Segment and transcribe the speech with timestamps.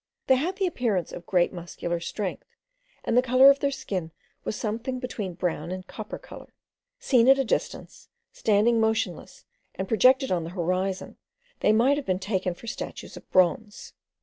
[0.25, 2.47] They had the appearance of great muscular strength,
[3.03, 4.09] and the colour of their skin
[4.43, 6.55] was something between brown and copper colour.
[6.97, 9.45] Seen at a distance, standing motionless,
[9.75, 11.17] and projected on the horizon,
[11.59, 13.93] they might have been taken for statues of bronze.